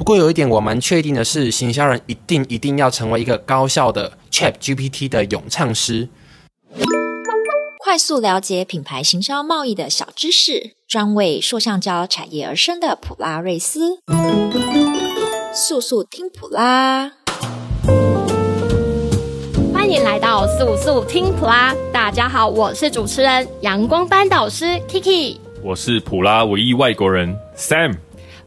[0.00, 6.08] 不过有一点我蛮确定的是，行销人一定一定要成为一个高效的 ChatGPT 的咏唱师。
[7.84, 13.98] 快速了解品牌行销贸易的小知识，专为塑橡胶产业而生的普拉瑞斯，
[15.54, 17.12] 速速听普拉。
[19.74, 27.96] 欢迎来到速速听普拉，大家好，我是主持人阳光班导师 Kiki，我是普拉唯一外国人 Sam，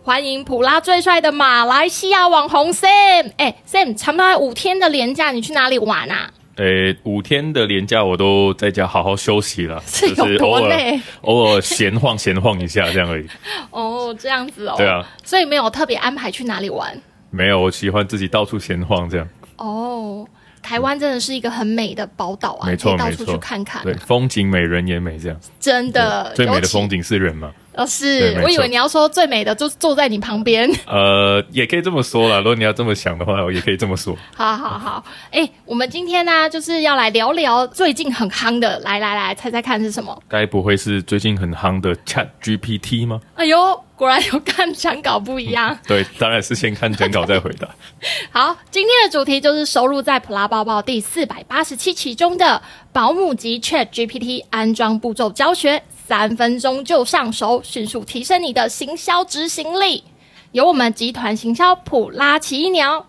[0.05, 3.31] 欢迎普拉最帅的马来西亚网红 Sam。
[3.37, 6.29] 哎，Sam，差不多五天的连假，你去哪里玩啊？
[6.57, 10.99] 诶，五天的连假我都在家好好休息了， 是有多累？
[11.21, 13.25] 偶 尔偶尔闲晃闲晃一下这样而已。
[13.71, 14.75] 哦，这样子哦。
[14.77, 15.07] 对啊。
[15.23, 16.93] 所以没有特别安排去哪里玩？
[17.29, 19.25] 没有，我喜欢自己到处闲晃这样。
[19.55, 20.27] 哦。
[20.61, 23.83] 台湾真的是一个很美的宝岛啊，没错，到处去看看，啊。
[23.85, 25.39] 对，风景美，人也美，这样。
[25.61, 27.49] 真的，最美的风景是人嘛？
[27.75, 30.69] 哦，是我以为你要说最美的就坐在你旁边。
[30.87, 32.37] 呃，也可以这么说啦。
[32.37, 34.15] 如果你要这么想的话，我也可以这么说。
[34.35, 40.21] 好好好，哎、欸，我们今天呢、啊，就是要来聊聊最近很夯的，来来来，猜猜看是什么？
[40.27, 43.19] 该不会是最近很夯的 Chat GPT 吗？
[43.35, 43.83] 哎呦！
[43.95, 47.69] 果然有看讲稿不一样， 对，当然是先看讲稿再回答。
[48.31, 60.03] 好，今天的主题就是收录在普拉包包第四百八十七期中的保姆级 Chat GPT 安装步骤教学，三分钟就上手，迅速提升你的行销执行力。
[60.51, 63.05] 有我们集团行销普拉奇鸟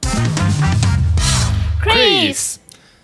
[1.82, 2.56] ，Chris。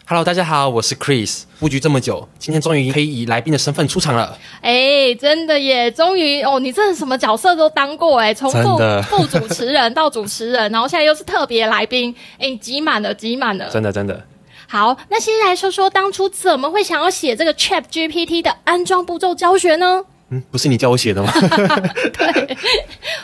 [0.06, 1.42] Hello，大家好，我是 Chris。
[1.58, 4.38] 布局这么久，今天终于可以以来宾的身份出场了。
[4.60, 5.90] 哎、欸，真的耶！
[5.90, 13.68] 终于哦，你真的什么角色都当过哎，从副副主持人到主持人，然后现在又是特别来宾，哎、欸，挤满了，挤满了。
[13.70, 14.24] 真的，真的。
[14.72, 20.04] 好，那现在来说说当初怎么会想要写这个 Chat GPT 的安装步骤教学呢？
[20.32, 21.32] 嗯，不是你叫我写的吗？
[22.16, 22.56] 对，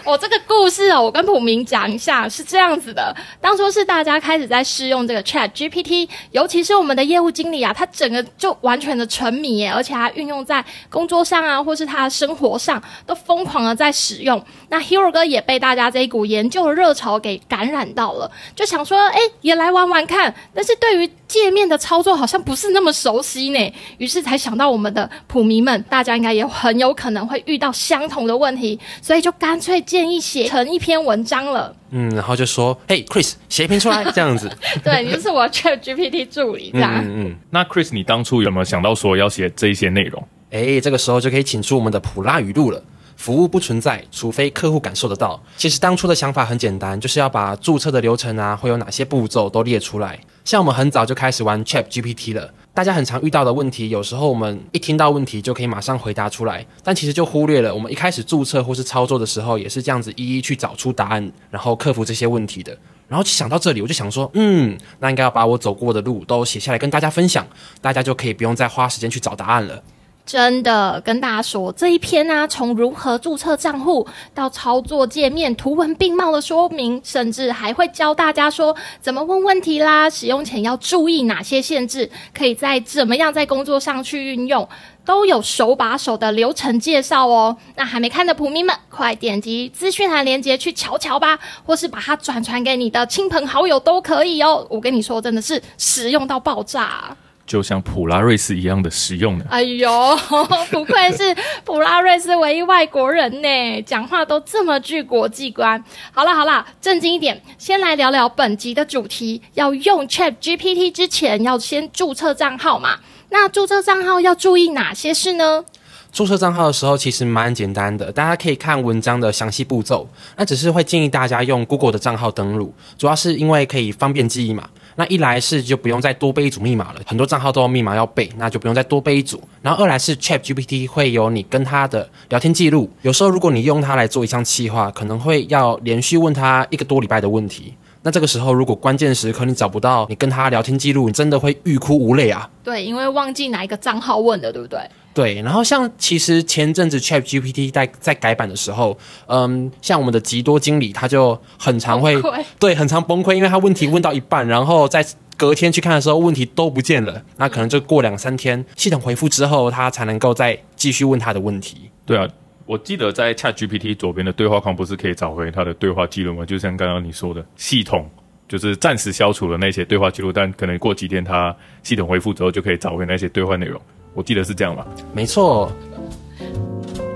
[0.04, 3.14] 我这个故事哦，我跟普明讲一下，是这样子的。
[3.40, 14.44] 当初是大家开始在试用这个 Chat GPT，尤其是我们的业务经理啊，他整个就完全的沉迷耶，而且他运用在工作上啊，或是他的生活上，都疯狂的在使用。
[14.68, 20.34] 那 Hero 哥也被大家这一股研究的热潮给感染到了，就想说，哎，也来玩玩看。
[20.52, 31.74] 但是对于界面的操作好像不是那么熟悉呢，于是才想到我们的普迷们，大家应该也很有可能会遇到相同的问题，所以就干脆建议写成一篇文章了。
[31.90, 34.50] 嗯，然后就说：“嘿，Chris，写一篇出来，这样子。
[34.82, 36.94] ”对，你就是我 ChatGPT 助理，这样。
[37.04, 37.36] 嗯嗯。
[37.50, 40.22] 那 Chris，你当初有没有想到说要写这一些内容？
[40.50, 42.82] 哎，这个时候就可以请出我们的普拉语录了。
[43.16, 45.42] 服务不存在，除非客户感受得到。
[45.56, 50.18] 其实当初的想法很简单，就是要把注册的流程啊，会有哪些步骤都列出来。
[50.44, 62.76] 像我们很早就开始玩 ChatGPT 了，大家很常遇到的问题，有时候我们一听到问题就可以马上回答出来，但其实就忽略了我们一开始注册或是操作的时候，也是这样子一一去找出答案，然后克服这些问题的。
[63.08, 67.46] 然后想到这里，我就想说，嗯，那应该要把我走过的路都写下来跟大家分享，
[67.80, 69.82] 大家就可以不用再花时间去找答案了。
[70.26, 74.04] 真的跟大家说，这一篇呢、从如何注册账户
[74.34, 84.68] 到操作界面图文并茂的说明，甚至还会教大家说怎么问问题啦，使用前要注意哪些限制，可以在怎么样在工作上去运用，
[85.04, 87.56] 都有手把手的流程介绍哦。
[87.76, 94.66] 那还没看的普迷们，快点击资讯栏链接去瞧瞧吧，或是把它转传给你的亲朋好友都可以哦。
[94.68, 97.16] 我跟你说，真的是实用到爆炸。
[97.46, 99.44] 就像普拉瑞斯一样的实用呢。
[99.48, 99.90] 哎呦，
[100.70, 101.34] 不愧是
[101.64, 105.82] 普拉瑞斯唯一外国人呢，讲话都这么具国际观。
[106.12, 109.40] 好了好了，正经一点，先来聊聊本集的主题。
[109.54, 112.98] 要用 Chat GPT 之前，要先注册账号嘛？
[113.30, 115.64] 那注册账号要注意哪些事呢？
[116.12, 120.08] 注册账号的时候其实蛮简单的，大家可以看文章的详细步骤。
[120.36, 124.68] 那只是会建议大家用 Google 的账号登录，主要是因为可以方便记忆嘛。
[124.96, 129.40] 那一来是就不用再多背一组密码了，很多账号都有密码要背，那就不用再多背一组。
[129.62, 137.74] 然后二来是 ChatGPT 会有你跟他的聊天记录，有时候如果你用它来做一项企划，可能会要连续问他一个多礼拜的问题。
[138.02, 142.48] 那这个时候如果关键时刻你找不到你跟他聊天记录，你真的会欲哭无泪啊！
[142.62, 144.78] 对，因为忘记哪一个账号问的，对不对？
[145.16, 148.98] 对，然后像其实前阵子 ChatGPT 在在改版的时候，
[149.28, 152.14] 嗯，像我们的极多经理他就很常会
[152.58, 155.02] 对很常崩溃，因为他问题问到一半，然后在
[155.38, 161.90] 隔天去看的时候问题都不见了，那可能就过两三天系统回复之后，他才能够再继续问他的问题。
[162.04, 162.28] 对啊，
[162.66, 166.44] 我记得在 ChatGPT 左边的对话框不是可以找回他的对话记录吗？
[166.44, 168.06] 就像刚刚你说的，系统
[168.46, 173.80] 就是暂时消除了那些对话记录，但可能过几天他系统恢复之后就可以找回那些对话内容。
[174.16, 174.84] 我记得是这样吧？
[175.12, 175.70] 没错。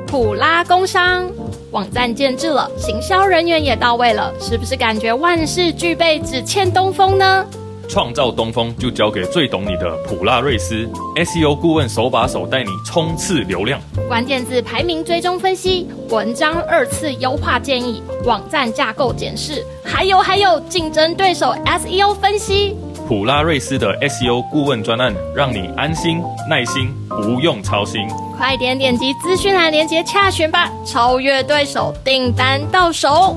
[0.07, 1.31] 普拉工商
[1.71, 7.47] 网站建制了，行销人员也到位了，是不是感觉万事俱备，只欠东风呢？
[7.89, 13.81] 创造东风就交给最懂你的普拉瑞斯 SEO 顾问，手把手带你冲刺流量。
[14.07, 22.77] 关键字排名追踪分析，文章二次优化建议，网站架构检视，还有还有竞争对手 SEO 分析。
[23.11, 28.09] 普拉瑞斯的 SEO 顾问专案，让你安心耐心，不用操心。
[28.37, 33.35] 快点点击资讯栏链接洽询吧，超越对手，订单到手。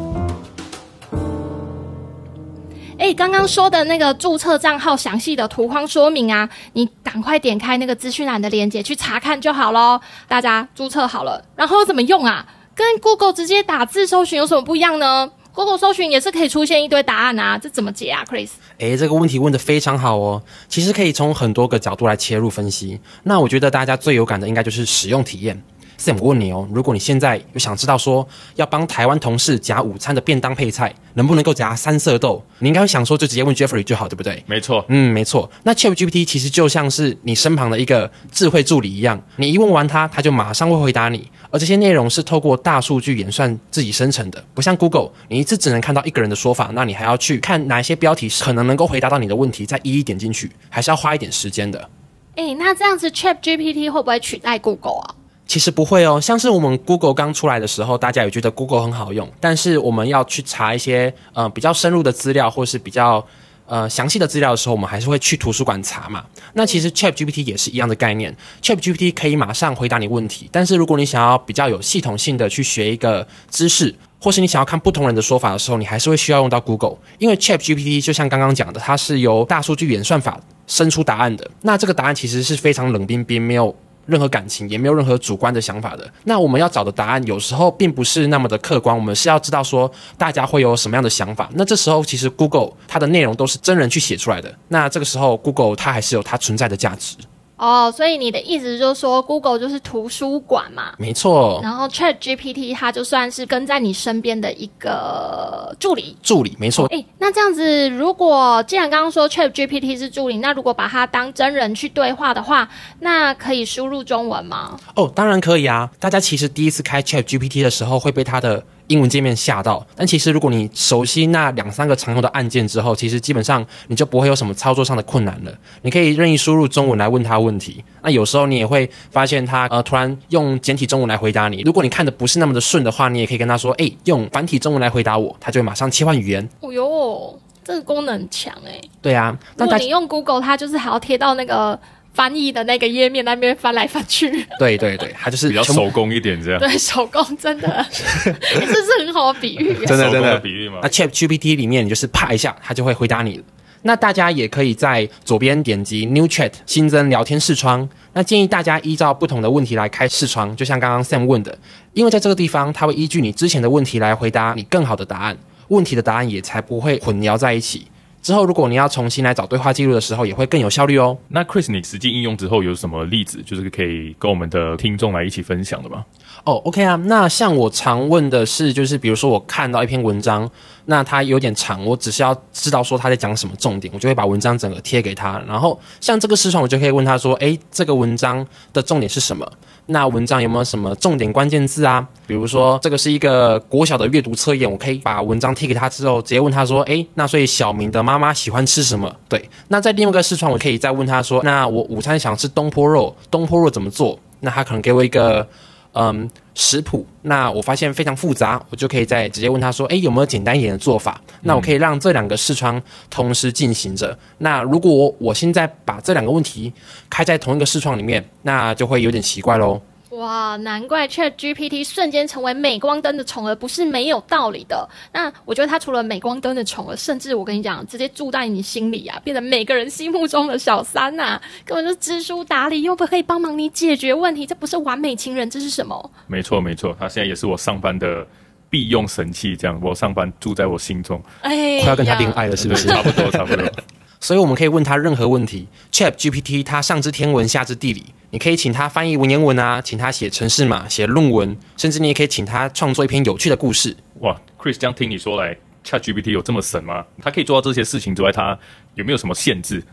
[2.99, 9.99] 哎，刚刚说的那个注册账号详细的图框说明啊，你赶快点开那个资讯栏的链接去查看就好喽。
[10.27, 12.45] 大家注册好了，然后怎么用啊？
[12.75, 18.49] 跟 Google 直接打字搜寻有什么不一样呢？Google 搜寻也是可以出现一堆答案啊，这怎么解啊，Chris？
[18.79, 20.41] 哎，这个问题问的非常好哦。
[20.67, 22.99] 其实可以从很多个角度来切入分析。
[23.23, 25.61] 那我觉得大家最有感的应该就是使用体验。
[25.97, 32.43] Sam，我问你哦，如果你现在有想知道说要帮台湾同事夹午餐的便当配菜，能不能够夹三色豆？
[32.59, 34.43] 你应该会想说，就直接问 Jeffrey 就好，对不对？
[34.47, 35.49] 没错，嗯，没错。
[35.63, 41.29] 那 ChatGPT 其实就像是你身旁的一个智慧助理一样，你一问完它，它就马上会回答你。
[41.51, 51.89] 而这些内容是透过大数据演算自己生成的，不像 Google，你一次只能看到一个人的说法，那你还要去看哪一些标题可能能够回答到你的问题，再一一点进去，还是要花一点时间的。
[52.35, 55.15] 诶，那这样子 ChatGPT 会不会取代 Google 啊？
[55.45, 63.23] 其实不会哦，像是我们 Google 刚出来的时候，大家也觉得 Google 很好用，但是我们要去查一些呃比较深入的资料，或是比较
[63.65, 66.23] 呃详细的资料的时候，我们还是会去图书馆查嘛。
[66.53, 83.75] 那其实 ChatGPT 也是一样的概念，ChatGPT 可以马上回答你问题，但是如果你想要比较有系统性的去学一个知识，或是你想要看不同人的说法的时候，你还是会需要用到 Google，因为 ChatGPT 就像刚刚讲的，它是由大数据演算法生出答案的，那这个答案其实是非常冷冰冰，没有。
[84.05, 86.09] 任何感情也没有任何主观的想法的。
[86.25, 91.49] 那我们要找的答案有时候并不是那么的客观，我们是要知道说大家会有什么样的想法。
[91.53, 94.53] 那这时候其实 Google 它的内容都是真人去写出来的。
[94.67, 97.15] 那这个时候 Google 它还是有它存在的价值。
[97.63, 100.91] 哦，所以你的意思就是说，Google 就是图书馆嘛？
[100.97, 101.61] 没错。
[101.63, 106.17] 然后 ChatGPT 它就算是跟在你身边的一个助理。
[106.21, 106.87] 助理，没错。
[106.87, 112.67] 哎，那这样子，如果既然刚刚说 ChatGPT 是助理，那如果把它当真人去对话的话，
[112.99, 114.77] 那可以输入中文吗？
[114.95, 115.89] 哦，当然可以啊。
[116.01, 125.51] 大家其实第一次开 ChatGPT 的时候，会被它的英文界面吓到，但其实如果你熟悉那两三个常用的按键之后，其实基本上你就不会有什么操作上的困难了。
[125.81, 131.61] 你可以任意输入中文来问他问题，那有时候你也会发现他呃突然用简体中文来回答你。
[131.61, 136.47] 如果你看的不是那么的顺的话，你也可以跟他说，哎，用繁体中文来回答我，他就会马上切换语言。
[136.59, 138.81] 哦哟，这个功能很强哎。
[139.01, 141.79] 对啊，那如果你用 Google，它就是还要贴到那个。
[142.13, 144.29] 翻译的那个页面那边翻来翻去，
[144.59, 146.59] 对对对，它就是比较手工一点这样。
[146.59, 150.79] 对，手工真的， 这是很好的比喻， 真的真的比喻嘛。
[150.83, 153.43] 那 ChatGPT 里面你就是啪一下，它就会回答你了。
[153.85, 157.89] 那大家也可以在左边点击 New Chat 新增聊天视窗。
[158.13, 161.57] 那建议大家依照不同的问题来开视窗，就像刚刚 Sam 问的，
[161.93, 165.37] 因为在这个地方，它会依据你之前的问题来回答你更好的答案，
[165.67, 167.87] 问题的答案也才不会混淆在一起。
[168.23, 171.15] 之后，如果你要重新来找对话记录的时候，也会更有效率哦。
[171.27, 176.05] 那 Chris，你实际应用之后有什么例子，就是可以跟我们的听众来一起分享的吗？
[176.45, 176.95] 哦，OK 啊。
[176.95, 180.49] 那像我常问的是，就是比如说我看到一篇文章，
[180.85, 185.41] 那它有点长，我只是要知道说他在讲什么重点，我就会把文章整个贴给他。
[185.47, 189.49] 然后像这个视窗，我就可以问他说：“诶，这个文章的重点是什么？”
[189.87, 192.07] 那文章有没有什么重点关键字啊？
[192.25, 199.49] 比如说，这个是一个国小的阅读测验，我可以把文章贴给他之后，直接问他说：“诶，那所以小明的妈妈喜欢吃什么？”对。
[199.67, 205.45] 那在另外一个视窗，我可以再问他说：“那我午餐想吃东坡肉，东坡肉怎么做？”那他可能给我一个
[205.93, 207.05] 嗯食谱。
[207.23, 214.17] 那我发现非常复杂，我就可以再直接问他说：“诶，有没有简单一点的做法？”那我可以让这两个视窗同时进行着。
[214.39, 216.71] 那如果我现在把这两个问题
[217.09, 219.81] 开在同一个视窗里面，那就会有点奇怪喽。
[220.17, 224.87] 哇，难怪 ChatGPT 瞬间成为镁光灯的宠儿不是没有道理的。
[225.11, 236.11] 那我觉得它除了镁光灯的宠儿，甚至我跟你讲，直接住在你心里啊，变成每个人心目中的小三呐、啊，根本就知书达理，又不可以帮忙你解决问题，这不是完美情人，这是什么？
[236.27, 238.25] 没错没错，他现在也是我上班的
[238.69, 242.87] 必用神器，这样我上班住在我心中，哎，快要跟他恋爱了，是不是？
[242.87, 243.65] 差不多差不多。
[244.23, 253.93] 所以我们可以问他任何问题，ChatGPT 它上知天文下知地理，你可以请他翻译文言文啊，请他写程式码、写论文，甚至你也可以请他创作一篇有趣的故事。
[254.21, 255.53] 哇，Chris，这样听你说来
[255.83, 257.03] ，ChatGPT 有这么神吗？
[257.21, 258.57] 它可以做到这些事情之外，它
[258.95, 259.83] 有没有什么限制？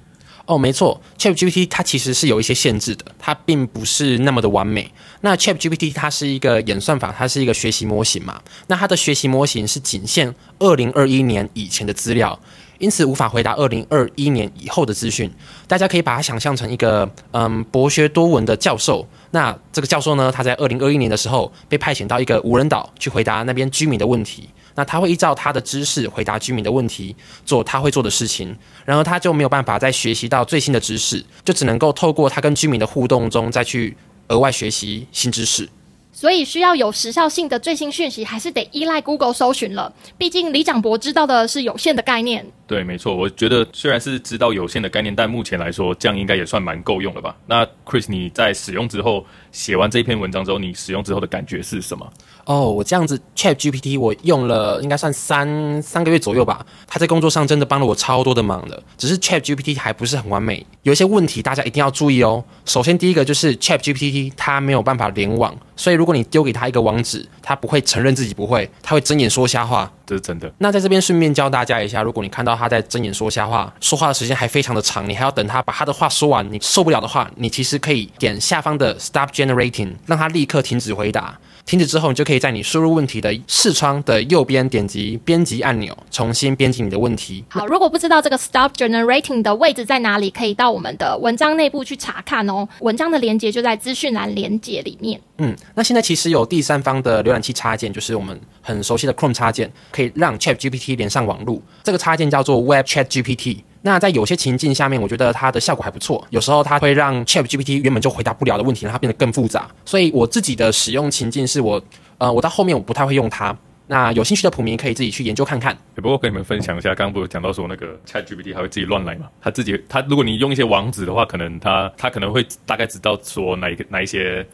[0.46, 4.88] 哦，没错，ChatGPT 它其实是有一些限制的，它并不是那么的完美。
[5.22, 8.40] 那 ChatGPT 它是一个演算法，它是一个学习模型嘛。
[8.68, 12.40] 那它的学习模型是仅限二零二一年以前的资料，
[12.80, 15.30] 因此无法回答二零二一年以后的资讯。
[15.68, 19.06] 大家可以把它想象成一个嗯博学多闻的教授。
[19.30, 24.50] 那这个教授呢，他在二零二一年的时候被派遣到一个无人岛去回答那边居民的问题。
[24.74, 33.96] 那他会依照他的知识回答居民的问题，做他会做的事情，然而他就没有办法再学习到最新的知识，就只能够透过他跟居民的互动中再去
[34.28, 35.68] 额外学习新知识。
[36.12, 39.92] 所以需要有时效性的最新讯息，还是得依赖 Google 搜寻了。
[40.16, 42.46] 毕竟李长博知道的是有限的概念。
[42.70, 43.16] 对，没错。
[43.16, 47.34] 我觉得虽然是知道有限的概念，但目前来说，这样应该也算蛮够用了吧？
[47.44, 52.08] 那 Chris，你在使用之后，写完这篇文章之后，你使用之后的感觉是什么？
[52.44, 56.64] 哦，我这样子 Chat GPT 我用了应该算三三个月左右吧。
[56.86, 58.80] 他在工作上真的帮了我超多的忙的。
[58.96, 62.44] 只是 Chat GPT 还不是很完美，有一些问题大家一定要注意哦。
[62.66, 69.92] 首先第一个就是 Chat GPT 它没有办法联网，所以如果你丢给他一个网址，他不会承认自己不会，他会睁眼说瞎话。
[70.10, 70.52] 这是真的。
[70.58, 81.38] 那在这边顺便教大家一下，如果你看到他在睁眼说瞎话，说话的时间还非常的长，你还要等他把他的话说完，你受不了的话，你其实可以点下方的 Stop Generating，让他立刻停止回答。
[81.64, 87.44] 停止之后，你就可以在你输入问题的视窗的右边点击编辑按钮，重新编辑你的问题。
[87.48, 92.68] 好，如果不知道这个 Stop Generating 的位置在哪里，可以到我们的文章内部去查看哦。
[92.80, 95.20] 文章的连接就在资讯栏连接里面。
[95.38, 101.62] 嗯，那现在其实有第三方的浏览器插件，就是我们很熟悉的 Chrome 插件，可以让 ChatGPT 连上网络。
[101.84, 103.58] 这个插件叫做 Web ChatGPT。
[103.82, 106.26] 那在有些情境下面，我觉得它的效果还不错。
[106.30, 109.70] 有时候它会让 ChatGPT 原本就回答不了的问题，让它变得更复杂。
[109.84, 111.82] 所以我自己的使用情境是我，
[112.18, 113.56] 呃，我到后面我不太会用它。
[113.86, 115.76] 那有兴趣的普民可以自己去研究看看。
[115.94, 119.28] 不过跟你们分享一下，刚刚不是讲到说那个 ChatGPT 它会自己乱来嘛？
[119.40, 124.46] 它自己，它如果你用一些网址的话，可能它它可能会大概知道说哪一个哪一些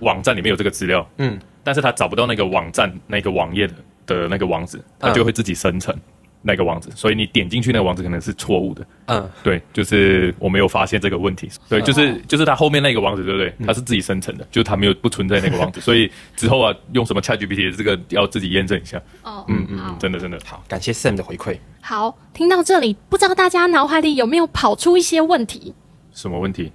[0.00, 3.74] 网站里面有这个资料，嗯，但是它找不到那个网站那个网页的
[4.06, 5.94] 的那个网址，它就会自己生成。
[5.94, 6.00] 嗯
[6.46, 8.86] 那个网址，所以你点进去那个网址可能是错误的。
[9.06, 11.50] 嗯，对，就是我没有发现这个问题。
[11.70, 13.52] 对，就是就是它后面那个网址，对不对？
[13.66, 15.80] 它是自己生成的，就是它没有不存在那个网址。
[15.80, 19.00] 所以之后啊，用什么 ChatGPT 这个要自己验证一下。
[19.22, 21.56] 哦，嗯嗯嗯，真的真的好，感谢 Sam 的回馈。
[21.80, 25.74] 好，听到这里，不知道大家脑海里有没有跑出一些问题？
[26.12, 26.70] 什么问题？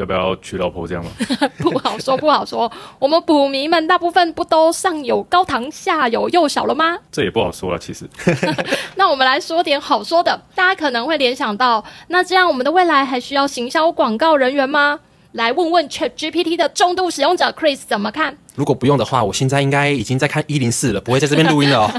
[0.00, 1.10] 要不要娶老婆这样吗？
[1.60, 2.70] 不好说，不好说。
[2.98, 6.98] 我们捕迷们大部分不都上有高堂，下有幼小了吗？
[7.12, 8.08] 这也不好说了，其实。
[8.96, 10.40] 那我们来说点好说的。
[10.54, 15.00] 大家可能会联想到，那这样我们的未来还需要行销广告人员吗？
[15.32, 18.36] 来问问 ChatGPT 的重度使用者 Chris 怎么看？
[18.56, 21.90] 如果不用的话，我现在应该已经在看一零四了，不会在这边录音了哦。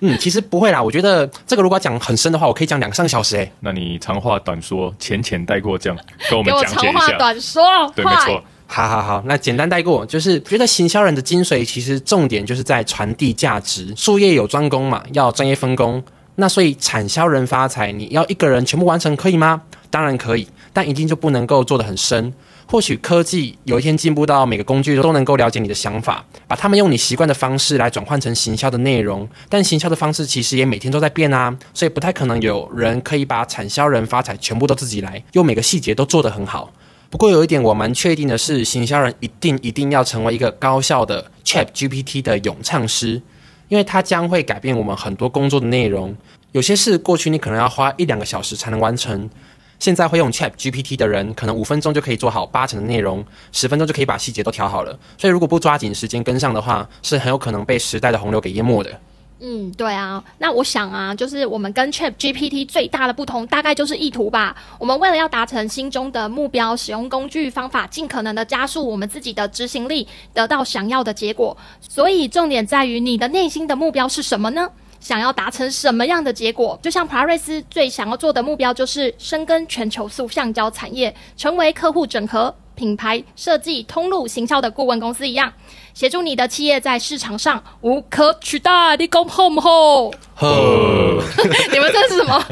[0.00, 0.82] 嗯，其实不会啦。
[0.82, 3.52] 我觉得这个如果讲很深的话，我可以讲两三个小时诶。
[3.60, 5.98] 那你长话短说，浅浅带过，这样
[6.28, 6.80] 跟我们讲解一下。
[6.82, 8.42] 给我长话短说，对，没错。
[8.68, 13.94] 好好好，那简单带过，就是觉得行销人的精髓，其实重点就是在传递价值。
[13.96, 16.02] 术业有专攻嘛，要专业分工。
[16.34, 19.62] 那所以产销人发财，你要一个人全部完成可以吗？
[19.88, 22.34] 当然可以，但一定就不能够做得很深。
[22.68, 29.26] 或许科技有一天进步到每个工具都能够了解你的想法，把他们用你习惯的方式来转换成行销的内容。
[29.48, 36.72] 但行销的方式其实也每天都在变啊，所以不太可能有人可以把产销人发财全部都自己来，又每个细节都做得很好。
[37.08, 43.22] 不过有一点我蛮确定的是，行销人一定一定要成为一个高效的 ChatGPT 的咏唱师，
[43.68, 46.16] 因为它将会改变我们很多工作的内容。
[46.50, 49.30] 有些事过去你可能要花一两个小时才能完成。
[49.78, 54.98] 现在会用 Chat GPT 的人，可能五分钟就可以做好八成的内容，十分钟就可以把细节都调好了。
[55.18, 59.00] 所以如果不抓紧时间跟上的话，是很有可能被时代的洪流给淹没的。
[59.38, 60.24] 嗯，对啊。
[60.38, 64.56] 那我想啊，就是我们跟 Chat GPT 最大的不同，大概就是意图吧。
[64.78, 71.54] 我们为了要达成心中的目标，使用工具方法，尽可能的加速我们自己的执行力，得到想要的结果。
[71.86, 74.70] 所以重点在于你的内心的目标是什么呢？
[75.06, 76.76] 想要达成什么样的结果？
[76.82, 85.52] 就像普拉瑞斯最想要做的目标，就是深耕全球塑橡胶产业，成为客户整合、品牌设计、通路行销的顾问公司一样。
[85.94, 88.94] 协助你的企业在市场上无可取代。
[88.98, 90.10] 你讲好不好？
[90.34, 91.22] 呵。
[91.72, 92.44] 你们这是什么？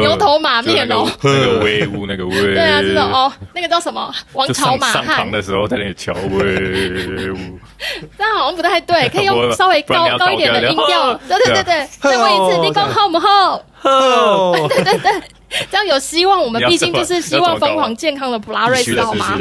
[0.00, 1.04] 牛头马面哦。
[1.22, 2.30] 那个威武，那个威。
[2.54, 4.14] 对啊，这种哦，那个叫什么？
[4.34, 5.04] 王朝马汉。
[5.04, 7.58] 上堂的时候在那里瞧威武。
[8.16, 11.12] 这样好像不太对， 可以用稍微高高一点的音调。
[11.28, 13.60] 对对对对，再问一次，你讲好不好？
[13.74, 14.52] 好。
[14.68, 15.12] 对对对，
[15.70, 16.42] 这样有希望。
[16.42, 19.38] 我们毕竟就是希望疯狂健康的普拉瑞斯，好吗？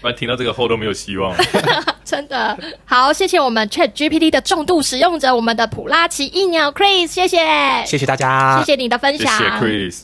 [0.00, 1.44] 不然听到这个后都没有希望了。
[2.04, 7.38] 真的好，谢谢我们 Chat GPT 的重度使用者，我们的普拉奇异鸟 Chris，谢谢，
[7.86, 10.00] 谢谢大家，谢谢你的分享，谢谢 Chris。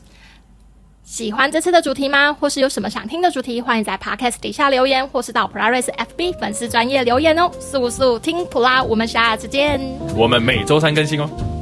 [1.02, 2.32] 喜欢这次的主题吗？
[2.32, 3.60] 或是有什么想听的主题？
[3.60, 7.50] 欢迎在 Podcast 底下留言，或是到普拉瑞斯 FB 粉丝专业留言哦。
[7.58, 9.80] 速速听普拉，我们下次见。
[10.14, 11.57] 我们每周三更新哦。